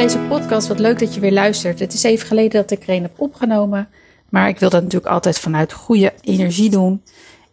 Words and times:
deze 0.00 0.18
podcast. 0.18 0.68
Wat 0.68 0.78
leuk 0.78 0.98
dat 0.98 1.14
je 1.14 1.20
weer 1.20 1.32
luistert. 1.32 1.78
Het 1.78 1.92
is 1.92 2.02
even 2.02 2.26
geleden 2.26 2.60
dat 2.60 2.70
ik 2.70 2.82
er 2.82 2.94
een 2.94 3.02
heb 3.02 3.12
opgenomen. 3.16 3.88
Maar 4.28 4.48
ik 4.48 4.58
wil 4.58 4.70
dat 4.70 4.82
natuurlijk 4.82 5.12
altijd 5.12 5.38
vanuit 5.38 5.72
goede 5.72 6.12
energie 6.20 6.70
doen. 6.70 7.02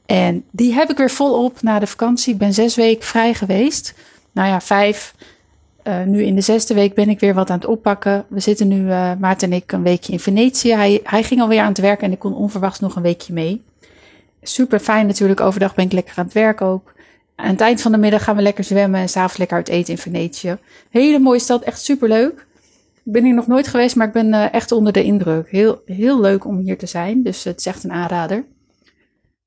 En 0.05 0.43
die 0.51 0.73
heb 0.73 0.89
ik 0.89 0.97
weer 0.97 1.09
volop 1.09 1.61
na 1.61 1.79
de 1.79 1.87
vakantie. 1.87 2.33
Ik 2.33 2.39
ben 2.39 2.53
zes 2.53 2.75
weken 2.75 3.05
vrij 3.05 3.33
geweest. 3.33 3.93
Nou 4.31 4.47
ja, 4.47 4.61
vijf. 4.61 5.15
Uh, 5.83 6.03
nu 6.03 6.23
in 6.23 6.35
de 6.35 6.41
zesde 6.41 6.73
week 6.73 6.93
ben 6.93 7.09
ik 7.09 7.19
weer 7.19 7.33
wat 7.33 7.49
aan 7.49 7.57
het 7.57 7.67
oppakken. 7.67 8.25
We 8.27 8.39
zitten 8.39 8.67
nu, 8.67 8.85
uh, 8.85 9.11
Maarten 9.19 9.51
en 9.51 9.57
ik, 9.57 9.71
een 9.71 9.83
weekje 9.83 10.11
in 10.11 10.19
Venetië. 10.19 10.73
Hij, 10.73 10.99
hij 11.03 11.23
ging 11.23 11.41
alweer 11.41 11.61
aan 11.61 11.67
het 11.67 11.79
werk 11.79 12.01
en 12.01 12.11
ik 12.11 12.19
kon 12.19 12.35
onverwachts 12.35 12.79
nog 12.79 12.95
een 12.95 13.01
weekje 13.01 13.33
mee. 13.33 13.63
Super 14.41 14.79
fijn 14.79 15.07
natuurlijk. 15.07 15.41
Overdag 15.41 15.75
ben 15.75 15.85
ik 15.85 15.91
lekker 15.91 16.13
aan 16.17 16.25
het 16.25 16.33
werk 16.33 16.61
ook. 16.61 16.93
Aan 17.39 17.49
het 17.49 17.61
eind 17.61 17.81
van 17.81 17.91
de 17.91 17.97
middag 17.97 18.23
gaan 18.23 18.35
we 18.35 18.41
lekker 18.41 18.63
zwemmen 18.63 18.99
en 18.99 19.09
s'avonds 19.09 19.37
lekker 19.37 19.57
uit 19.57 19.69
eten 19.69 19.93
in 19.93 19.99
Venetië. 19.99 20.57
Hele 20.89 21.19
mooie 21.19 21.39
stad, 21.39 21.63
echt 21.63 21.81
super 21.81 22.07
leuk. 22.07 22.45
Ik 23.03 23.11
ben 23.11 23.23
hier 23.23 23.33
nog 23.33 23.47
nooit 23.47 23.67
geweest, 23.67 23.95
maar 23.95 24.07
ik 24.07 24.13
ben 24.13 24.33
uh, 24.33 24.53
echt 24.53 24.71
onder 24.71 24.93
de 24.93 25.03
indruk. 25.03 25.49
Heel, 25.49 25.81
heel 25.85 26.21
leuk 26.21 26.45
om 26.45 26.57
hier 26.57 26.77
te 26.77 26.85
zijn, 26.85 27.23
dus 27.23 27.43
het 27.43 27.59
is 27.59 27.65
echt 27.65 27.83
een 27.83 27.91
aanrader. 27.91 28.45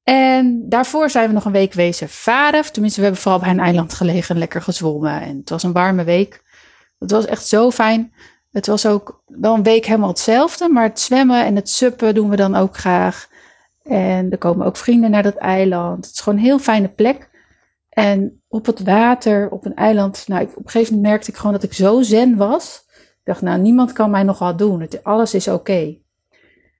En 0.02 0.68
daarvoor 0.68 1.10
zijn 1.10 1.28
we 1.28 1.34
nog 1.34 1.44
een 1.44 1.52
week 1.52 1.72
wezen 1.72 2.08
varen. 2.08 2.72
Tenminste, 2.72 2.98
we 2.98 3.06
hebben 3.06 3.22
vooral 3.22 3.40
bij 3.40 3.50
een 3.50 3.60
eiland 3.60 3.94
gelegen 3.94 4.34
en 4.34 4.38
lekker 4.40 4.62
gezwommen. 4.62 5.22
En 5.22 5.36
het 5.36 5.50
was 5.50 5.62
een 5.62 5.72
warme 5.72 6.04
week. 6.04 6.42
Het 6.98 7.10
was 7.10 7.26
echt 7.26 7.46
zo 7.46 7.70
fijn. 7.70 8.12
Het 8.50 8.66
was 8.66 8.86
ook 8.86 9.22
wel 9.26 9.54
een 9.54 9.62
week 9.62 9.86
helemaal 9.86 10.08
hetzelfde, 10.08 10.68
maar 10.68 10.84
het 10.84 11.00
zwemmen 11.00 11.44
en 11.44 11.56
het 11.56 11.68
suppen 11.68 12.14
doen 12.14 12.30
we 12.30 12.36
dan 12.36 12.54
ook 12.54 12.76
graag. 12.76 13.28
En 13.82 14.30
er 14.30 14.38
komen 14.38 14.66
ook 14.66 14.76
vrienden 14.76 15.10
naar 15.10 15.22
dat 15.22 15.36
eiland. 15.36 16.06
Het 16.06 16.14
is 16.14 16.20
gewoon 16.20 16.38
een 16.38 16.44
heel 16.44 16.58
fijne 16.58 16.88
plek. 16.88 17.29
En 17.90 18.42
op 18.48 18.66
het 18.66 18.82
water, 18.82 19.50
op 19.50 19.64
een 19.64 19.74
eiland, 19.74 20.24
nou, 20.28 20.44
op 20.44 20.56
een 20.56 20.70
gegeven 20.70 20.94
moment 20.94 21.12
merkte 21.12 21.30
ik 21.30 21.36
gewoon 21.36 21.52
dat 21.52 21.62
ik 21.62 21.72
zo 21.72 22.02
zen 22.02 22.36
was. 22.36 22.84
Ik 22.96 23.20
dacht, 23.24 23.42
nou, 23.42 23.60
niemand 23.60 23.92
kan 23.92 24.10
mij 24.10 24.22
nog 24.22 24.38
wat 24.38 24.58
doen. 24.58 24.80
Het, 24.80 25.04
alles 25.04 25.34
is 25.34 25.48
oké. 25.48 25.96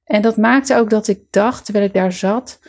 En 0.04 0.22
dat 0.22 0.36
maakte 0.36 0.76
ook 0.76 0.90
dat 0.90 1.08
ik 1.08 1.22
dacht, 1.30 1.64
terwijl 1.64 1.86
ik 1.86 1.94
daar 1.94 2.12
zat, 2.12 2.60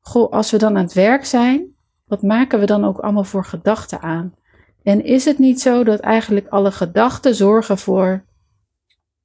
goh, 0.00 0.32
als 0.32 0.50
we 0.50 0.58
dan 0.58 0.76
aan 0.76 0.82
het 0.82 0.92
werk 0.92 1.24
zijn, 1.24 1.74
wat 2.04 2.22
maken 2.22 2.60
we 2.60 2.66
dan 2.66 2.84
ook 2.84 2.98
allemaal 2.98 3.24
voor 3.24 3.44
gedachten 3.44 4.00
aan? 4.00 4.34
En 4.82 5.04
is 5.04 5.24
het 5.24 5.38
niet 5.38 5.60
zo 5.60 5.84
dat 5.84 6.00
eigenlijk 6.00 6.48
alle 6.48 6.72
gedachten 6.72 7.34
zorgen 7.34 7.78
voor 7.78 8.24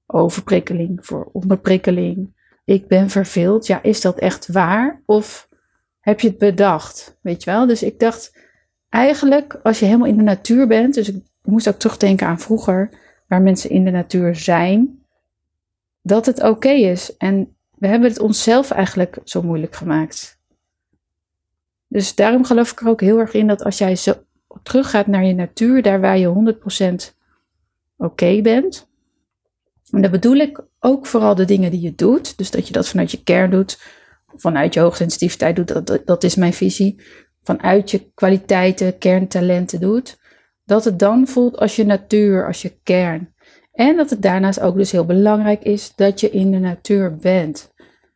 overprikkeling, 0.06 1.06
voor 1.06 1.30
onderprikkeling? 1.32 2.36
Ik 2.66 2.88
ben 2.88 3.10
verveeld. 3.10 3.68
Ja, 3.68 3.84
is 3.84 4.02
dat 4.02 4.18
echt 4.18 4.48
waar? 4.48 5.02
Of 5.06 5.47
heb 6.08 6.20
je 6.20 6.28
het 6.28 6.38
bedacht? 6.38 7.18
Weet 7.22 7.44
je 7.44 7.52
wel? 7.52 7.66
Dus 7.66 7.84
ik 7.84 8.00
dacht, 8.00 8.38
eigenlijk 8.90 9.60
als 9.64 9.80
je 9.80 9.86
helemaal 9.86 10.08
in 10.08 10.18
de 10.18 10.24
natuur 10.24 10.68
bent, 10.68 10.94
dus 10.94 11.10
ik 11.10 11.24
moest 11.42 11.68
ook 11.68 11.80
terugdenken 11.80 12.28
aan 12.28 12.40
vroeger, 12.40 12.90
waar 13.28 13.42
mensen 13.42 13.70
in 13.70 13.84
de 13.84 13.92
natuur 13.92 14.36
zijn, 14.36 15.04
dat 16.02 16.26
het 16.26 16.44
oké 16.44 16.70
is. 16.70 17.18
En 17.18 17.56
we 17.78 17.88
hebben 17.88 18.10
het 18.10 18.20
onszelf 18.20 18.72
eigenlijk 18.72 19.18
zo 19.24 19.42
moeilijk 19.42 19.76
gemaakt. 19.76 20.40
Dus 21.88 22.16
daarom 22.16 22.46
geloof 22.46 22.72
ik 22.72 22.80
er 22.80 22.88
ook 22.88 23.02
heel 23.02 23.20
erg 23.20 23.34
in 23.34 23.48
dat 23.48 23.64
als 23.64 23.78
jij 23.78 23.96
zo 23.96 24.14
teruggaat 24.64 25.08
naar 25.08 25.26
je 25.26 25.34
natuur, 25.34 25.82
daar 25.82 26.02
waar 26.02 26.18
je 26.18 26.56
100% 27.12 27.16
oké 27.98 28.42
bent. 28.42 28.88
En 29.92 30.02
dan 30.02 30.12
bedoel 30.12 30.36
ik 30.36 30.62
ook 30.80 31.06
vooral 31.06 31.36
de 31.36 31.46
dingen 31.46 31.72
die 31.72 31.82
je 31.82 31.96
doet. 31.96 32.38
Dus 32.38 32.52
dat 32.52 32.68
je 32.68 32.74
dat 32.74 32.88
vanuit 32.88 33.12
je 33.12 33.24
kern 33.24 33.52
doet 33.52 33.80
vanuit 34.38 34.74
je 34.74 34.80
hoogsensitiviteit 34.80 35.56
doet, 35.56 35.88
dat, 35.88 36.02
dat 36.06 36.24
is 36.24 36.36
mijn 36.36 36.54
visie, 36.54 37.02
vanuit 37.44 37.92
je 37.92 38.12
kwaliteiten, 38.14 38.98
kerntalenten 38.98 39.80
doet, 39.80 40.18
dat 40.66 40.86
het 40.86 41.00
dan 41.00 41.28
voelt 41.28 41.58
als 41.58 41.76
je 41.76 41.86
natuur, 41.86 42.48
als 42.48 42.62
je 42.62 42.80
kern. 42.84 43.34
En 43.72 43.96
dat 43.96 44.10
het 44.10 44.22
daarnaast 44.22 44.60
ook 44.60 44.76
dus 44.76 44.92
heel 44.92 45.06
belangrijk 45.06 45.64
is 45.64 45.94
dat 45.96 46.20
je 46.20 46.30
in 46.30 46.52
de 46.52 46.60
natuur 46.60 47.16
bent. 47.16 47.74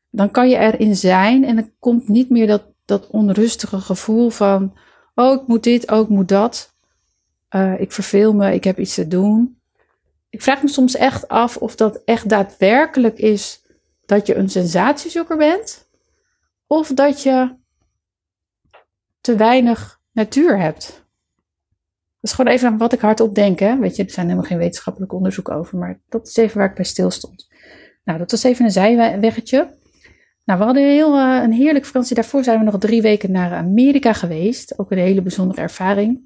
Dan 0.10 0.32
kan 0.32 0.50
je 0.50 0.58
erin 0.58 0.96
zijn 0.96 1.46
en 1.46 1.58
er 1.58 1.72
komt 1.80 2.08
niet 2.08 2.30
meer 2.30 2.48
dat, 2.48 2.64
dat 2.86 3.08
onrustige 3.08 3.80
gevoel 3.80 4.30
van, 4.30 4.78
oh 5.16 5.42
ik 5.42 5.48
moet 5.48 5.64
dit, 5.64 5.92
oh 5.92 6.00
ik 6.00 6.10
moet 6.10 6.28
dat. 6.28 6.74
Uh, 7.56 7.80
ik 7.80 7.92
verveel 7.92 8.34
me, 8.34 8.54
ik 8.54 8.64
heb 8.64 8.80
iets 8.80 8.94
te 8.94 9.08
doen. 9.08 9.60
Ik 10.30 10.42
vraag 10.42 10.62
me 10.62 10.70
soms 10.70 10.96
echt 10.96 11.28
af 11.28 11.58
of 11.58 11.76
dat 11.76 12.02
echt 12.06 12.30
daadwerkelijk 12.30 13.18
is 13.18 13.62
dat 14.06 14.28
je 14.28 14.36
een 14.36 14.50
sensatiezoeker 14.50 15.38
bent. 15.38 15.90
Of 16.72 16.88
dat 16.88 17.24
je 17.24 17.56
te 19.22 19.36
weinig 19.36 20.00
natuur 20.12 20.60
hebt. 20.60 20.88
Dat 22.20 22.30
is 22.30 22.32
gewoon 22.32 22.54
even 22.54 22.78
wat 22.78 22.94
ik 22.94 23.00
hardop 23.00 23.36
denk. 23.36 23.60
Hè? 23.60 23.78
Weet 23.80 23.96
je, 23.96 24.04
er 24.04 24.12
zijn 24.12 24.26
helemaal 24.26 24.48
geen 24.48 24.58
wetenschappelijk 24.58 25.14
onderzoek 25.14 25.50
over. 25.50 25.78
Maar 25.78 26.00
dat 26.10 26.28
is 26.28 26.36
even 26.36 26.58
waar 26.58 26.70
ik 26.70 26.76
bij 26.76 26.86
stil 26.86 27.12
stond. 27.12 27.48
Nou, 28.04 28.20
dat 28.20 28.32
was 28.32 28.44
even 28.44 28.66
een 28.66 28.72
zijweggetje. 28.72 29.74
Nou, 30.46 30.60
we 30.60 30.66
hadden 30.66 30.84
heel, 30.84 31.18
uh, 31.18 31.40
een 31.44 31.52
heerlijke 31.52 31.88
vakantie. 31.88 32.16
Daarvoor 32.16 32.44
zijn 32.44 32.60
we 32.60 32.66
nog 32.66 32.78
drie 32.78 33.02
weken 33.02 33.32
naar 33.32 33.54
Amerika 33.54 34.14
geweest. 34.14 34.80
Ook 34.80 34.92
een 34.92 34.98
hele 34.98 35.22
bijzondere 35.22 35.62
ervaring. 35.62 36.22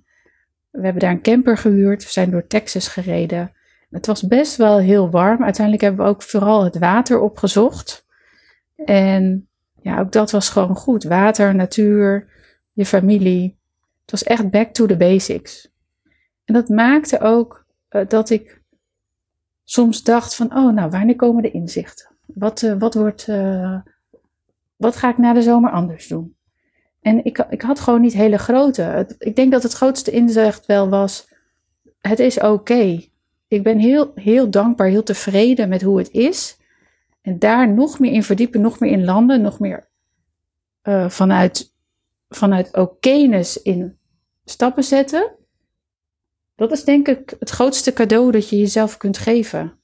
We 0.69 0.81
hebben 0.81 1.01
daar 1.01 1.11
een 1.11 1.21
camper 1.21 1.57
gehuurd. 1.57 2.03
We 2.03 2.11
zijn 2.11 2.31
door 2.31 2.47
Texas 2.47 2.87
gereden. 2.87 3.51
Het 3.89 4.05
was 4.05 4.27
best 4.27 4.55
wel 4.55 4.79
heel 4.79 5.09
warm. 5.09 5.43
Uiteindelijk 5.43 5.83
hebben 5.83 6.05
we 6.05 6.11
ook 6.11 6.21
vooral 6.21 6.63
het 6.63 6.77
water 6.77 7.19
opgezocht. 7.19 8.05
En 8.75 9.49
ja, 9.85 9.99
ook 9.99 10.11
dat 10.11 10.31
was 10.31 10.49
gewoon 10.49 10.75
goed. 10.75 11.03
Water, 11.03 11.55
natuur, 11.55 12.27
je 12.73 12.85
familie. 12.85 13.57
Het 14.01 14.11
was 14.11 14.23
echt 14.23 14.49
back 14.49 14.73
to 14.73 14.85
the 14.85 14.97
basics. 14.97 15.71
En 16.45 16.53
dat 16.53 16.69
maakte 16.69 17.19
ook 17.19 17.65
uh, 17.89 18.01
dat 18.07 18.29
ik 18.29 18.61
soms 19.63 20.03
dacht 20.03 20.35
van, 20.35 20.55
oh 20.55 20.73
nou, 20.73 20.89
wanneer 20.89 21.15
komen 21.15 21.43
de 21.43 21.51
inzichten? 21.51 22.07
Wat, 22.25 22.61
uh, 22.61 22.73
wat, 22.79 22.93
wordt, 22.93 23.27
uh, 23.27 23.79
wat 24.75 24.95
ga 24.95 25.09
ik 25.09 25.17
na 25.17 25.33
de 25.33 25.41
zomer 25.41 25.71
anders 25.71 26.07
doen? 26.07 26.35
En 27.01 27.25
ik, 27.25 27.45
ik 27.49 27.61
had 27.61 27.79
gewoon 27.79 28.01
niet 28.01 28.13
hele 28.13 28.37
grote. 28.37 28.81
Het, 28.81 29.15
ik 29.17 29.35
denk 29.35 29.51
dat 29.51 29.63
het 29.63 29.73
grootste 29.73 30.11
inzicht 30.11 30.65
wel 30.65 30.89
was, 30.89 31.27
het 32.01 32.19
is 32.19 32.39
oké. 32.39 33.01
Ik 33.47 33.63
ben 33.63 33.77
heel, 33.77 34.11
heel 34.15 34.49
dankbaar, 34.49 34.87
heel 34.87 35.03
tevreden 35.03 35.69
met 35.69 35.81
hoe 35.81 35.97
het 35.97 36.11
is. 36.11 36.57
En 37.25 37.39
daar 37.39 37.73
nog 37.73 37.99
meer 37.99 38.11
in 38.11 38.23
verdiepen, 38.23 38.61
nog 38.61 38.79
meer 38.79 38.91
in 38.91 39.05
landen, 39.05 39.41
nog 39.41 39.59
meer 39.59 39.87
uh, 40.83 41.09
vanuit, 41.09 41.73
vanuit 42.29 42.75
okeness 42.75 43.61
in 43.61 43.97
stappen 44.43 44.83
zetten. 44.83 45.31
Dat 46.55 46.71
is 46.71 46.83
denk 46.83 47.07
ik 47.07 47.35
het 47.39 47.49
grootste 47.49 47.93
cadeau 47.93 48.31
dat 48.31 48.49
je 48.49 48.57
jezelf 48.57 48.97
kunt 48.97 49.17
geven. 49.17 49.79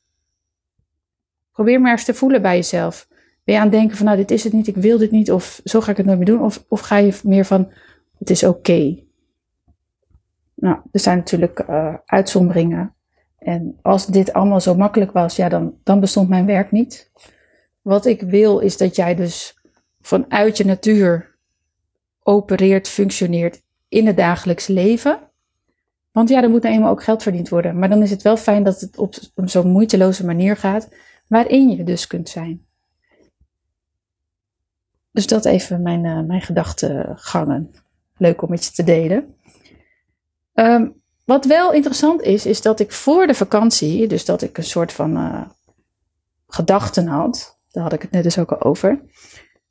Probeer 1.52 1.82
maar 1.82 1.92
eens 1.92 2.06
te 2.06 2.14
voelen 2.14 2.42
bij 2.42 2.56
jezelf. 2.56 3.08
Ben 3.44 3.56
je 3.56 3.62
aan 3.62 3.68
het 3.68 3.76
denken 3.76 3.98
van 3.98 4.06
nou 4.06 4.18
dit 4.18 4.32
is 4.32 4.44
het 4.44 4.54
niet, 4.54 4.68
ik 4.68 4.76
wil 4.78 4.98
dit 4.98 5.12
niet 5.12 5.32
of 5.32 5.62
zo 5.64 5.82
ga 5.82 5.92
ik 5.92 5.98
het 5.98 6.06
nooit 6.06 6.18
meer 6.18 6.28
doen. 6.28 6.44
Of, 6.44 6.66
of 6.68 6.80
ga 6.80 6.98
je 6.98 7.20
meer 7.24 7.46
van 7.46 7.72
het 8.18 8.30
is 8.30 8.44
oké. 8.44 9.04
Nou, 10.56 10.80
er 10.92 11.00
zijn 11.00 11.18
natuurlijk 11.18 11.64
uh, 11.70 11.96
uitzonderingen. 12.06 12.96
En 13.42 13.80
als 13.82 14.06
dit 14.06 14.34
allemaal 14.34 14.62
zo 14.62 14.76
makkelijk 14.76 15.12
was, 15.12 15.36
ja, 15.36 15.50
dan, 15.50 15.78
dan 15.84 16.00
bestond 16.00 16.30
mijn 16.30 16.46
werk 16.46 16.72
niet. 16.72 17.12
Wat 17.82 18.06
ik 18.06 18.22
wil 18.22 18.60
is 18.60 18.78
dat 18.78 18.96
jij 18.96 19.16
dus 19.16 19.58
vanuit 20.02 20.58
je 20.58 20.66
natuur 20.66 21.36
opereert, 22.24 22.88
functioneert 22.88 23.62
in 23.88 24.08
het 24.08 24.18
dagelijks 24.18 24.68
leven. 24.68 25.20
Want 26.12 26.30
ja, 26.30 26.44
er 26.44 26.50
moet 26.50 26.64
nou 26.64 26.76
eenmaal 26.76 26.92
ook 26.92 27.04
geld 27.04 27.24
verdiend 27.24 27.50
worden. 27.50 27.80
Maar 27.80 27.90
dan 27.90 28.02
is 28.02 28.12
het 28.12 28.22
wel 28.22 28.38
fijn 28.38 28.64
dat 28.64 28.80
het 28.82 28.98
op 28.98 29.16
zo'n 29.36 29.72
moeiteloze 29.72 30.26
manier 30.26 30.58
gaat, 30.58 30.90
waarin 31.28 31.70
je 31.70 31.84
dus 31.84 32.08
kunt 32.08 32.30
zijn. 32.30 32.66
Dus 35.12 35.28
dat 35.28 35.46
even 35.46 35.82
mijn, 35.82 36.04
uh, 36.04 36.22
mijn 36.22 36.42
gedachtegangen. 36.42 37.72
Leuk 38.18 38.42
om 38.42 38.50
met 38.50 38.66
je 38.66 38.72
te 38.72 38.84
delen. 38.84 39.36
Um, 40.54 41.01
wat 41.32 41.46
wel 41.46 41.74
interessant 41.74 42.22
is, 42.22 42.46
is 42.46 42.62
dat 42.62 42.80
ik 42.80 42.92
voor 42.92 43.28
de 43.28 43.34
vakantie, 43.34 44.08
dus 44.08 44.26
dat 44.26 44.42
ik 44.42 44.58
een 44.58 44.64
soort 44.64 44.94
van 44.94 45.18
uh, 45.18 45.42
gedachten 46.48 47.08
had, 47.08 47.60
daar 47.70 47.84
had 47.84 47.94
ik 47.94 48.02
het 48.02 48.12
net 48.12 48.24
dus 48.24 48.38
ook 48.38 48.52
al 48.52 48.62
over. 48.62 49.02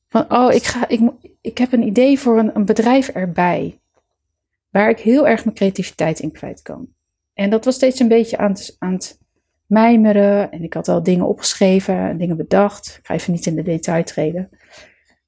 Van, 0.09 0.33
oh, 0.33 0.53
ik, 0.53 0.63
ga, 0.63 0.89
ik, 0.89 1.01
ik 1.41 1.59
heb 1.59 1.73
een 1.73 1.87
idee 1.87 2.19
voor 2.19 2.39
een, 2.39 2.57
een 2.57 2.65
bedrijf 2.65 3.09
erbij. 3.09 3.81
Waar 4.71 4.91
ik 4.91 4.99
heel 4.99 5.29
erg 5.29 5.45
mijn 5.45 5.57
creativiteit 5.57 6.21
in 6.21 6.33
kwijt 6.33 6.63
kan. 6.63 6.89
En 7.35 7.51
dat 7.51 7.65
was 7.65 7.75
steeds 7.75 8.01
een 8.01 8.09
beetje 8.09 8.39
aan 8.39 8.51
het, 8.51 8.77
aan 8.79 8.93
het 8.93 9.19
mijmeren. 9.67 10.51
En 10.51 10.63
ik 10.63 10.75
had 10.75 10.89
al 10.89 11.03
dingen 11.03 11.27
opgeschreven 11.27 11.97
en 11.97 12.19
dingen 12.19 12.37
bedacht. 12.37 12.97
Ik 12.99 13.07
ga 13.07 13.15
even 13.15 13.33
niet 13.33 13.47
in 13.47 13.55
de 13.55 13.63
detail 13.63 14.05
treden. 14.05 14.49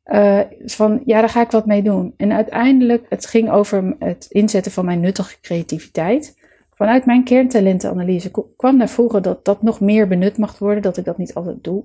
Uh, 0.07 0.41
van 0.65 1.03
ja, 1.05 1.21
daar 1.21 1.29
ga 1.29 1.41
ik 1.41 1.51
wat 1.51 1.67
mee 1.67 1.83
doen. 1.83 2.15
En 2.17 2.33
uiteindelijk, 2.33 3.07
het 3.09 3.27
ging 3.27 3.51
over 3.51 3.97
het 3.99 4.27
inzetten 4.29 4.73
van 4.73 4.85
mijn 4.85 5.01
nuttige 5.01 5.41
creativiteit. 5.41 6.37
Vanuit 6.75 7.05
mijn 7.05 7.25
kerntalentenanalyse 7.25 8.31
kwam 8.57 8.77
naar 8.77 8.89
voren 8.89 9.23
dat 9.23 9.45
dat 9.45 9.63
nog 9.63 9.81
meer 9.81 10.09
benut 10.09 10.39
mag 10.39 10.59
worden, 10.59 10.83
dat 10.83 10.97
ik 10.97 11.05
dat 11.05 11.19
niet 11.19 11.35
altijd 11.35 11.65
doe. 11.65 11.85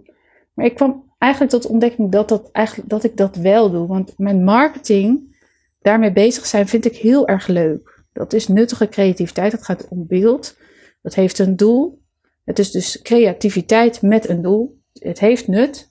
Maar 0.54 0.66
ik 0.66 0.76
kwam 0.76 1.04
eigenlijk 1.18 1.52
tot 1.52 1.66
ontdekking 1.66 2.12
dat, 2.12 2.30
dat, 2.30 2.52
eigenlijk, 2.52 2.90
dat 2.90 3.04
ik 3.04 3.18
dat 3.18 3.36
wel 3.36 3.72
doe. 3.72 3.88
Want 3.88 4.14
mijn 4.18 4.44
marketing, 4.44 5.36
daarmee 5.82 6.12
bezig 6.12 6.46
zijn, 6.46 6.68
vind 6.68 6.86
ik 6.86 6.96
heel 6.96 7.28
erg 7.28 7.48
leuk. 7.48 8.04
Dat 8.14 8.34
is 8.34 8.48
nuttige 8.48 8.90
creativiteit. 8.90 9.52
Dat 9.52 9.64
gaat 9.64 9.88
om 9.90 10.08
beeld. 10.08 10.58
Dat 11.02 11.16
heeft 11.16 11.40
een 11.40 11.56
doel. 11.56 12.02
Het 12.44 12.60
is 12.60 12.72
dus 12.72 13.02
creativiteit 13.02 14.02
met 14.02 14.30
een 14.30 14.42
doel. 14.42 14.80
Het 14.94 15.20
heeft 15.20 15.48
nut. 15.48 15.87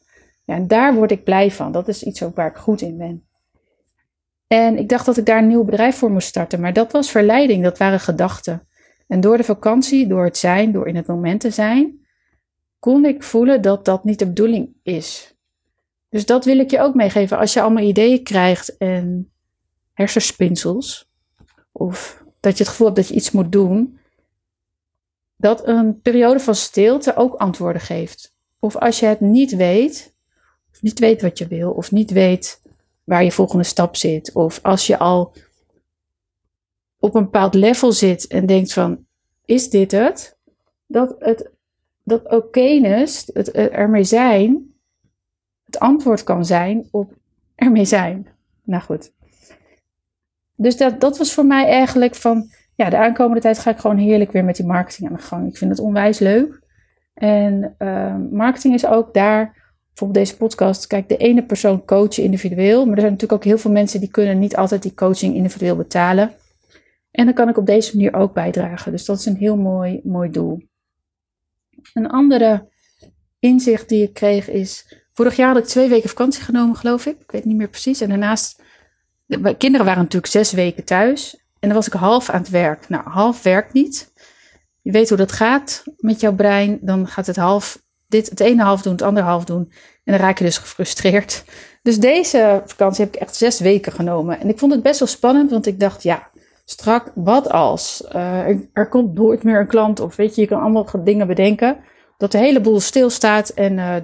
Ja, 0.46 0.54
en 0.54 0.66
daar 0.66 0.94
word 0.94 1.10
ik 1.10 1.24
blij 1.24 1.50
van. 1.50 1.72
Dat 1.72 1.88
is 1.88 2.02
iets 2.02 2.20
waar 2.20 2.50
ik 2.50 2.56
goed 2.56 2.80
in 2.80 2.96
ben. 2.96 3.26
En 4.46 4.78
ik 4.78 4.88
dacht 4.88 5.06
dat 5.06 5.16
ik 5.16 5.26
daar 5.26 5.38
een 5.38 5.46
nieuw 5.46 5.64
bedrijf 5.64 5.96
voor 5.96 6.10
moest 6.10 6.28
starten, 6.28 6.60
maar 6.60 6.72
dat 6.72 6.92
was 6.92 7.10
verleiding, 7.10 7.62
dat 7.62 7.78
waren 7.78 8.00
gedachten. 8.00 8.68
En 9.06 9.20
door 9.20 9.36
de 9.36 9.44
vakantie, 9.44 10.06
door 10.06 10.24
het 10.24 10.36
zijn, 10.36 10.72
door 10.72 10.88
in 10.88 10.96
het 10.96 11.06
moment 11.06 11.40
te 11.40 11.50
zijn, 11.50 12.06
kon 12.78 13.04
ik 13.04 13.22
voelen 13.22 13.62
dat 13.62 13.84
dat 13.84 14.04
niet 14.04 14.18
de 14.18 14.26
bedoeling 14.26 14.76
is. 14.82 15.34
Dus 16.08 16.26
dat 16.26 16.44
wil 16.44 16.58
ik 16.58 16.70
je 16.70 16.80
ook 16.80 16.94
meegeven. 16.94 17.38
Als 17.38 17.52
je 17.52 17.60
allemaal 17.60 17.84
ideeën 17.84 18.22
krijgt 18.22 18.76
en 18.76 19.32
hersenspinsels, 19.92 21.10
of 21.72 22.24
dat 22.40 22.56
je 22.56 22.62
het 22.62 22.72
gevoel 22.72 22.86
hebt 22.86 22.98
dat 22.98 23.08
je 23.08 23.14
iets 23.14 23.30
moet 23.30 23.52
doen, 23.52 23.98
dat 25.36 25.66
een 25.66 26.00
periode 26.00 26.40
van 26.40 26.54
stilte 26.54 27.16
ook 27.16 27.34
antwoorden 27.34 27.82
geeft. 27.82 28.34
Of 28.58 28.76
als 28.76 29.00
je 29.00 29.06
het 29.06 29.20
niet 29.20 29.56
weet, 29.56 30.15
of 30.76 30.82
niet 30.82 30.98
weet 30.98 31.22
wat 31.22 31.38
je 31.38 31.46
wil, 31.46 31.70
of 31.70 31.92
niet 31.92 32.10
weet 32.10 32.60
waar 33.04 33.24
je 33.24 33.32
volgende 33.32 33.64
stap 33.64 33.96
zit, 33.96 34.32
of 34.32 34.58
als 34.62 34.86
je 34.86 34.98
al 34.98 35.32
op 36.98 37.14
een 37.14 37.22
bepaald 37.22 37.54
level 37.54 37.92
zit 37.92 38.26
en 38.26 38.46
denkt 38.46 38.72
van, 38.72 39.06
is 39.44 39.70
dit 39.70 39.92
het? 39.92 40.38
Dat 40.86 41.14
het, 41.18 41.50
dat 42.02 42.28
okeness, 42.28 43.30
het 43.32 43.50
ermee 43.50 44.04
zijn, 44.04 44.74
het 45.64 45.78
antwoord 45.78 46.24
kan 46.24 46.44
zijn 46.44 46.88
op 46.90 47.14
ermee 47.54 47.84
zijn. 47.84 48.26
Nou 48.62 48.82
goed. 48.82 49.12
Dus 50.54 50.76
dat, 50.76 51.00
dat 51.00 51.18
was 51.18 51.32
voor 51.32 51.46
mij 51.46 51.66
eigenlijk 51.66 52.14
van, 52.14 52.50
ja, 52.74 52.90
de 52.90 52.96
aankomende 52.96 53.40
tijd 53.40 53.58
ga 53.58 53.70
ik 53.70 53.78
gewoon 53.78 53.98
heerlijk 53.98 54.32
weer 54.32 54.44
met 54.44 54.56
die 54.56 54.66
marketing 54.66 55.08
aan 55.08 55.16
de 55.16 55.22
gang. 55.22 55.48
Ik 55.48 55.56
vind 55.56 55.70
het 55.70 55.80
onwijs 55.80 56.18
leuk. 56.18 56.60
En 57.14 57.74
uh, 57.78 58.16
marketing 58.30 58.74
is 58.74 58.86
ook 58.86 59.14
daar, 59.14 59.65
bijvoorbeeld 59.96 60.26
deze 60.26 60.36
podcast, 60.38 60.86
kijk, 60.86 61.08
de 61.08 61.16
ene 61.16 61.44
persoon 61.44 61.84
coachen 61.84 62.22
individueel, 62.22 62.84
maar 62.84 62.94
er 62.94 63.00
zijn 63.00 63.12
natuurlijk 63.12 63.42
ook 63.42 63.44
heel 63.44 63.58
veel 63.58 63.70
mensen 63.70 64.00
die 64.00 64.10
kunnen 64.10 64.38
niet 64.38 64.56
altijd 64.56 64.82
die 64.82 64.94
coaching 64.94 65.34
individueel 65.34 65.76
betalen. 65.76 66.34
En 67.10 67.24
dan 67.24 67.34
kan 67.34 67.48
ik 67.48 67.56
op 67.56 67.66
deze 67.66 67.96
manier 67.96 68.14
ook 68.14 68.34
bijdragen. 68.34 68.92
Dus 68.92 69.04
dat 69.04 69.18
is 69.18 69.26
een 69.26 69.36
heel 69.36 69.56
mooi, 69.56 70.00
mooi 70.04 70.30
doel. 70.30 70.62
Een 71.94 72.08
andere 72.08 72.68
inzicht 73.38 73.88
die 73.88 74.02
ik 74.02 74.14
kreeg 74.14 74.48
is, 74.48 75.00
vorig 75.12 75.36
jaar 75.36 75.48
had 75.48 75.58
ik 75.58 75.64
twee 75.64 75.88
weken 75.88 76.08
vakantie 76.08 76.42
genomen, 76.42 76.76
geloof 76.76 77.06
ik. 77.06 77.20
Ik 77.20 77.30
weet 77.30 77.44
niet 77.44 77.56
meer 77.56 77.68
precies. 77.68 78.00
En 78.00 78.08
daarnaast, 78.08 78.62
de 79.26 79.56
kinderen 79.56 79.86
waren 79.86 80.02
natuurlijk 80.02 80.32
zes 80.32 80.52
weken 80.52 80.84
thuis. 80.84 81.44
En 81.58 81.68
dan 81.68 81.72
was 81.72 81.86
ik 81.86 81.92
half 81.92 82.30
aan 82.30 82.40
het 82.40 82.50
werk. 82.50 82.88
Nou, 82.88 83.08
half 83.08 83.42
werkt 83.42 83.72
niet. 83.72 84.12
Je 84.82 84.90
weet 84.92 85.08
hoe 85.08 85.18
dat 85.18 85.32
gaat 85.32 85.84
met 85.96 86.20
jouw 86.20 86.34
brein. 86.34 86.78
Dan 86.80 87.06
gaat 87.06 87.26
het 87.26 87.36
half, 87.36 87.84
dit 88.06 88.30
het 88.30 88.40
ene 88.40 88.62
half 88.62 88.82
doen, 88.82 88.92
het 88.92 89.02
andere 89.02 89.26
half 89.26 89.44
doen. 89.44 89.72
En 90.04 90.12
dan 90.12 90.20
raak 90.20 90.38
je 90.38 90.44
dus 90.44 90.58
gefrustreerd. 90.58 91.44
Dus 91.82 91.98
deze 91.98 92.62
vakantie 92.66 93.04
heb 93.04 93.14
ik 93.14 93.20
echt 93.20 93.36
zes 93.36 93.60
weken 93.60 93.92
genomen. 93.92 94.40
En 94.40 94.48
ik 94.48 94.58
vond 94.58 94.72
het 94.72 94.82
best 94.82 94.98
wel 94.98 95.08
spannend, 95.08 95.50
want 95.50 95.66
ik 95.66 95.80
dacht, 95.80 96.02
ja, 96.02 96.30
strak, 96.64 97.12
wat 97.14 97.50
als? 97.50 98.04
Uh, 98.14 98.48
er, 98.72 98.88
komt 98.88 99.14
nooit 99.14 99.42
meer 99.42 99.60
een 99.60 99.66
klant. 99.66 100.00
Of 100.00 100.16
weet 100.16 100.34
je, 100.34 100.40
je 100.40 100.46
kan 100.46 100.60
allemaal 100.60 101.04
dingen 101.04 101.26
bedenken. 101.26 101.78
Dat 102.16 102.32
de 102.32 102.38
hele 102.38 102.60
boel 102.60 102.80
stilstaat 102.80 103.48
en 103.48 103.72
uh, 103.72 103.96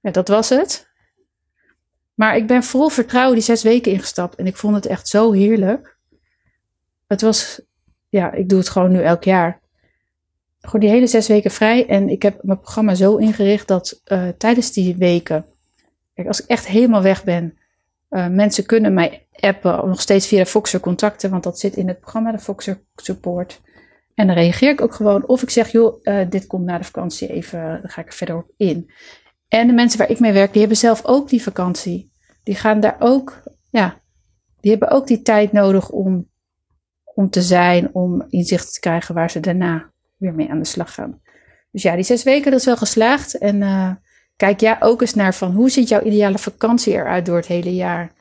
ja, 0.00 0.10
dat 0.10 0.28
was 0.28 0.48
het. 0.48 0.88
Maar 2.14 2.36
ik 2.36 2.46
ben 2.46 2.62
vol 2.62 2.88
vertrouwen 2.88 3.34
die 3.34 3.44
zes 3.44 3.62
weken 3.62 3.92
ingestapt. 3.92 4.34
En 4.34 4.46
ik 4.46 4.56
vond 4.56 4.74
het 4.74 4.86
echt 4.86 5.08
zo 5.08 5.32
heerlijk. 5.32 5.98
Het 7.06 7.20
was, 7.20 7.60
ja, 8.08 8.32
ik 8.32 8.48
doe 8.48 8.58
het 8.58 8.68
gewoon 8.68 8.92
nu 8.92 9.02
elk 9.02 9.24
jaar. 9.24 9.59
Gewoon 10.60 10.80
die 10.80 10.90
hele 10.90 11.06
zes 11.06 11.28
weken 11.28 11.50
vrij. 11.50 11.86
En 11.86 12.08
ik 12.08 12.22
heb 12.22 12.42
mijn 12.42 12.60
programma 12.60 12.94
zo 12.94 13.16
ingericht 13.16 13.68
dat 13.68 14.00
uh, 14.06 14.28
tijdens 14.38 14.72
die 14.72 14.96
weken, 14.96 15.46
als 16.26 16.42
ik 16.42 16.48
echt 16.48 16.66
helemaal 16.66 17.02
weg 17.02 17.24
ben, 17.24 17.58
uh, 18.10 18.28
mensen 18.28 18.66
kunnen 18.66 18.94
mij 18.94 19.26
appen, 19.32 19.88
nog 19.88 20.00
steeds 20.00 20.26
via 20.26 20.46
Foxer 20.46 20.80
contacten, 20.80 21.30
want 21.30 21.42
dat 21.42 21.58
zit 21.58 21.76
in 21.76 21.88
het 21.88 22.00
programma, 22.00 22.32
de 22.32 22.38
Foxer 22.38 22.82
Support. 22.96 23.60
En 24.14 24.26
dan 24.26 24.36
reageer 24.36 24.70
ik 24.70 24.80
ook 24.80 24.94
gewoon. 24.94 25.26
Of 25.26 25.42
ik 25.42 25.50
zeg, 25.50 25.72
joh, 25.72 25.98
uh, 26.02 26.30
dit 26.30 26.46
komt 26.46 26.64
na 26.64 26.78
de 26.78 26.84
vakantie 26.84 27.28
even, 27.28 27.78
dan 27.80 27.90
ga 27.90 28.00
ik 28.00 28.06
er 28.06 28.14
verder 28.14 28.36
op 28.36 28.50
in. 28.56 28.90
En 29.48 29.66
de 29.66 29.72
mensen 29.72 29.98
waar 29.98 30.10
ik 30.10 30.20
mee 30.20 30.32
werk, 30.32 30.50
die 30.50 30.60
hebben 30.60 30.78
zelf 30.78 31.04
ook 31.04 31.28
die 31.28 31.42
vakantie. 31.42 32.12
Die 32.42 32.54
gaan 32.54 32.80
daar 32.80 32.96
ook, 32.98 33.42
ja, 33.70 34.00
die 34.60 34.70
hebben 34.70 34.90
ook 34.90 35.06
die 35.06 35.22
tijd 35.22 35.52
nodig 35.52 35.90
om, 35.90 36.28
om 37.14 37.30
te 37.30 37.42
zijn, 37.42 37.94
om 37.94 38.24
inzicht 38.28 38.72
te 38.72 38.80
krijgen 38.80 39.14
waar 39.14 39.30
ze 39.30 39.40
daarna 39.40 39.90
weer 40.20 40.34
mee 40.34 40.50
aan 40.50 40.58
de 40.58 40.64
slag 40.64 40.94
gaan. 40.94 41.20
Dus 41.70 41.82
ja, 41.82 41.94
die 41.94 42.04
zes 42.04 42.22
weken, 42.22 42.50
dat 42.50 42.60
is 42.60 42.66
wel 42.66 42.76
geslaagd. 42.76 43.38
En 43.38 43.56
uh, 43.56 43.90
kijk 44.36 44.60
ja 44.60 44.76
ook 44.80 45.00
eens 45.00 45.14
naar 45.14 45.34
van 45.34 45.52
hoe 45.52 45.70
ziet 45.70 45.88
jouw 45.88 46.02
ideale 46.02 46.38
vakantie 46.38 46.92
eruit 46.92 47.26
door 47.26 47.36
het 47.36 47.46
hele 47.46 47.74
jaar? 47.74 48.12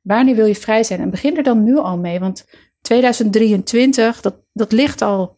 Wanneer 0.00 0.34
wil 0.34 0.46
je 0.46 0.54
vrij 0.54 0.82
zijn? 0.82 1.00
En 1.00 1.10
begin 1.10 1.36
er 1.36 1.42
dan 1.42 1.64
nu 1.64 1.76
al 1.76 1.98
mee, 1.98 2.20
want 2.20 2.46
2023, 2.80 4.20
dat, 4.20 4.34
dat 4.52 4.72
ligt 4.72 5.02
al 5.02 5.36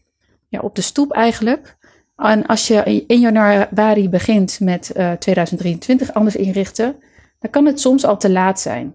ja, 0.48 0.60
op 0.60 0.74
de 0.74 0.82
stoep 0.82 1.12
eigenlijk. 1.12 1.76
En 2.16 2.46
als 2.46 2.68
je 2.68 3.04
in 3.06 3.20
januari 3.20 4.08
begint 4.08 4.60
met 4.60 4.92
uh, 4.96 5.12
eh, 5.12 5.18
2023 5.18 6.14
anders 6.14 6.36
inrichten, 6.36 6.96
dan 7.38 7.50
kan 7.50 7.66
het 7.66 7.80
soms 7.80 8.04
al 8.04 8.18
te 8.18 8.30
laat 8.30 8.60
zijn. 8.60 8.94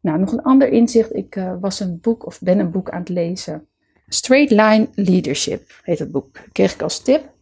Nou, 0.00 0.18
nog 0.18 0.32
een 0.32 0.42
ander 0.42 0.68
inzicht. 0.68 1.14
Ik 1.14 1.36
uh, 1.36 1.52
was 1.60 1.80
een 1.80 2.00
boek 2.00 2.26
of 2.26 2.40
ben 2.40 2.58
een 2.58 2.70
boek 2.70 2.90
aan 2.90 3.00
het 3.00 3.08
lezen. 3.08 3.68
Straight 4.08 4.50
Line 4.50 4.88
Leadership 4.94 5.80
heet 5.82 5.98
het 5.98 6.10
boek. 6.10 6.34
Dat 6.34 6.52
kreeg 6.52 6.74
ik 6.74 6.82
als 6.82 7.02
tip. 7.02 7.32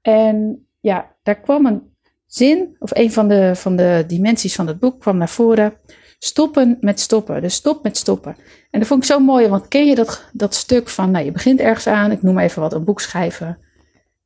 En 0.00 0.66
ja, 0.80 1.16
daar 1.22 1.40
kwam 1.40 1.66
een 1.66 1.82
zin, 2.26 2.76
of 2.78 2.90
een 2.94 3.12
van 3.12 3.28
de, 3.28 3.52
van 3.54 3.76
de 3.76 4.04
dimensies 4.06 4.54
van 4.54 4.66
het 4.66 4.78
boek 4.78 5.00
kwam 5.00 5.16
naar 5.16 5.28
voren. 5.28 5.72
Stoppen 6.18 6.76
met 6.80 7.00
stoppen. 7.00 7.42
Dus 7.42 7.54
stop 7.54 7.82
met 7.82 7.96
stoppen. 7.96 8.36
En 8.70 8.78
dat 8.78 8.88
vond 8.88 9.02
ik 9.02 9.10
zo 9.10 9.18
mooi, 9.18 9.48
want 9.48 9.68
ken 9.68 9.86
je 9.86 9.94
dat, 9.94 10.30
dat 10.32 10.54
stuk 10.54 10.88
van, 10.88 11.10
nou, 11.10 11.24
je 11.24 11.32
begint 11.32 11.60
ergens 11.60 11.86
aan, 11.86 12.10
ik 12.10 12.22
noem 12.22 12.38
even 12.38 12.62
wat, 12.62 12.72
een 12.72 12.84
boek 12.84 13.00
schrijven. 13.00 13.58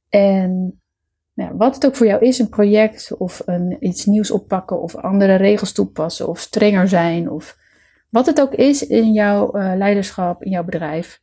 En 0.08 0.80
nou, 1.34 1.56
wat 1.56 1.74
het 1.74 1.86
ook 1.86 1.96
voor 1.96 2.06
jou 2.06 2.24
is, 2.24 2.38
een 2.38 2.48
project 2.48 3.16
of 3.16 3.42
een, 3.44 3.76
iets 3.80 4.04
nieuws 4.04 4.30
oppakken 4.30 4.80
of 4.80 4.96
andere 4.96 5.34
regels 5.34 5.72
toepassen 5.72 6.28
of 6.28 6.38
strenger 6.38 6.88
zijn 6.88 7.30
of 7.30 7.56
wat 8.10 8.26
het 8.26 8.40
ook 8.40 8.54
is 8.54 8.86
in 8.86 9.12
jouw 9.12 9.56
uh, 9.56 9.72
leiderschap, 9.76 10.42
in 10.42 10.50
jouw 10.50 10.64
bedrijf. 10.64 11.20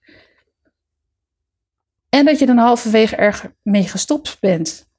En 2.13 2.25
dat 2.25 2.39
je 2.39 2.45
dan 2.45 2.57
halverwege 2.57 3.15
erg 3.15 3.51
mee 3.61 3.83
gestopt 3.83 4.37
bent. 4.39 4.89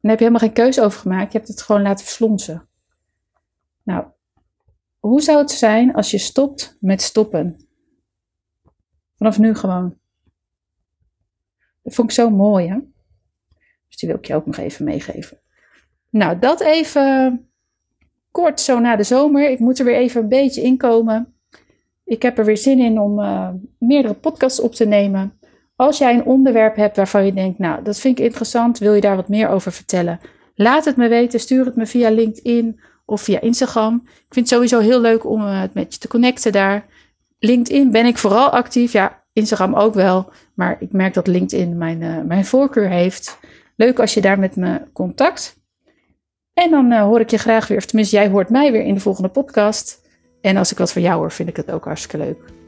Dan 0.00 0.10
heb 0.10 0.18
je 0.18 0.24
helemaal 0.24 0.48
geen 0.48 0.64
keuze 0.64 0.82
over 0.82 1.00
gemaakt, 1.00 1.32
je 1.32 1.38
hebt 1.38 1.50
het 1.50 1.62
gewoon 1.62 1.82
laten 1.82 2.04
verslonsen. 2.04 2.68
Nou, 3.82 4.06
hoe 4.98 5.20
zou 5.20 5.38
het 5.38 5.50
zijn 5.50 5.94
als 5.94 6.10
je 6.10 6.18
stopt 6.18 6.76
met 6.80 7.02
stoppen? 7.02 7.56
Vanaf 9.16 9.38
nu 9.38 9.54
gewoon. 9.54 9.98
Dat 11.82 11.94
vond 11.94 12.10
ik 12.10 12.14
zo 12.14 12.30
mooi, 12.30 12.68
hè? 12.68 12.78
Dus 13.88 13.96
die 13.96 14.08
wil 14.08 14.18
ik 14.18 14.26
je 14.26 14.34
ook 14.34 14.46
nog 14.46 14.56
even 14.56 14.84
meegeven. 14.84 15.40
Nou, 16.10 16.38
dat 16.38 16.60
even 16.60 17.50
kort 18.30 18.60
zo 18.60 18.78
na 18.78 18.96
de 18.96 19.02
zomer. 19.02 19.50
Ik 19.50 19.58
moet 19.58 19.78
er 19.78 19.84
weer 19.84 19.96
even 19.96 20.22
een 20.22 20.28
beetje 20.28 20.62
inkomen. 20.62 21.34
Ik 22.04 22.22
heb 22.22 22.38
er 22.38 22.44
weer 22.44 22.56
zin 22.56 22.78
in 22.78 23.00
om 23.00 23.18
uh, 23.18 23.48
meerdere 23.78 24.14
podcasts 24.14 24.60
op 24.60 24.74
te 24.74 24.86
nemen. 24.86 25.40
Als 25.76 25.98
jij 25.98 26.14
een 26.14 26.24
onderwerp 26.24 26.76
hebt 26.76 26.96
waarvan 26.96 27.24
je 27.24 27.32
denkt, 27.32 27.58
nou, 27.58 27.82
dat 27.82 27.98
vind 27.98 28.18
ik 28.18 28.24
interessant, 28.24 28.78
wil 28.78 28.94
je 28.94 29.00
daar 29.00 29.16
wat 29.16 29.28
meer 29.28 29.48
over 29.48 29.72
vertellen? 29.72 30.20
Laat 30.54 30.84
het 30.84 30.96
me 30.96 31.08
weten, 31.08 31.40
stuur 31.40 31.64
het 31.64 31.76
me 31.76 31.86
via 31.86 32.10
LinkedIn 32.10 32.80
of 33.04 33.22
via 33.22 33.40
Instagram. 33.40 34.02
Ik 34.04 34.34
vind 34.34 34.50
het 34.50 34.54
sowieso 34.54 34.78
heel 34.78 35.00
leuk 35.00 35.26
om 35.26 35.40
eh, 35.40 35.60
het 35.60 35.74
met 35.74 35.92
je 35.92 36.00
te 36.00 36.08
connecten 36.08 36.52
daar. 36.52 36.86
LinkedIn 37.38 37.90
ben 37.90 38.06
ik 38.06 38.18
vooral 38.18 38.50
actief. 38.50 38.92
Ja, 38.92 39.22
Instagram 39.32 39.74
ook 39.74 39.94
wel. 39.94 40.32
Maar 40.54 40.76
ik 40.80 40.92
merk 40.92 41.14
dat 41.14 41.26
LinkedIn 41.26 41.76
mijn, 41.76 42.00
uh, 42.00 42.20
mijn 42.20 42.44
voorkeur 42.44 42.88
heeft. 42.88 43.38
Leuk 43.76 44.00
als 44.00 44.14
je 44.14 44.20
daar 44.20 44.38
met 44.38 44.56
me 44.56 44.80
contact. 44.92 45.60
En 46.54 46.70
dan 46.70 46.92
uh, 46.92 47.02
hoor 47.02 47.20
ik 47.20 47.30
je 47.30 47.38
graag 47.38 47.68
weer, 47.68 47.78
of 47.78 47.86
tenminste 47.86 48.16
jij 48.16 48.28
hoort 48.28 48.50
mij 48.50 48.72
weer 48.72 48.84
in 48.84 48.94
de 48.94 49.00
volgende 49.00 49.28
podcast. 49.28 50.00
En 50.40 50.56
als 50.56 50.72
ik 50.72 50.78
wat 50.78 50.92
van 50.92 51.02
jou 51.02 51.18
hoor, 51.18 51.32
vind 51.32 51.48
ik 51.48 51.56
het 51.56 51.70
ook 51.70 51.84
hartstikke 51.84 52.24
leuk. 52.24 52.61